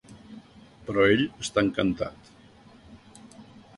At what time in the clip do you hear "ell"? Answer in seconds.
1.09-1.21